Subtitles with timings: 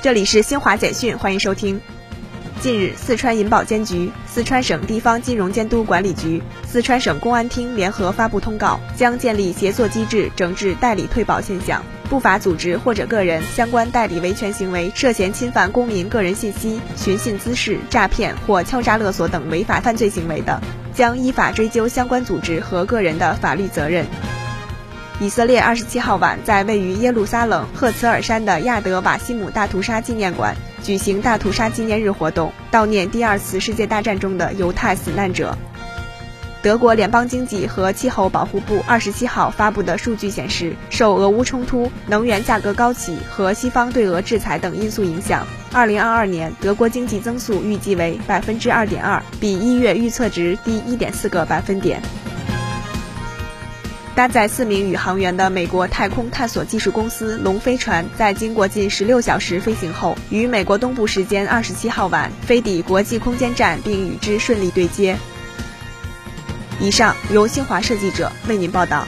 [0.00, 1.80] 这里是新华简讯，欢迎收听。
[2.60, 11.84] 近日，四川银保监局、四川省地方金融监督管理局、四川省公安厅联合发布通告，将建立协作机制，整治代理退保现象。
[12.08, 20.62] 不法组织或者个人相关代理维权行为涉嫌侵犯公民个人信息、寻衅滋事、诈骗或敲诈勒索等违法犯罪行为的，
[20.94, 24.06] 将依法追究相关组织和个人的法律责任。
[25.20, 30.54] 以色列二十七号晚在位于耶路撒冷赫茨尔山的亚德瓦西姆大屠杀纪念馆
[30.84, 35.58] 举行大屠杀纪念日活动，悼念第二次世界大战中的犹太死难者。
[36.62, 52.00] 德国联邦经济和气候保护部二十七号发布的数据显示，受俄乌冲突、能源价格高企和西方对俄制裁等因素影响，二零二二年德国经济增速预计为百分之二点二，比一月预测值低一点四个百分点。
[54.18, 65.16] 搭载四名宇航员的美国太空探索技术公司龙飞船，在经过近十六小时飞行后，于美国东部时间二十七号晚飞抵国际空间站，并与之顺利对接。
[66.80, 69.06] 以上由新华社记者为您报道。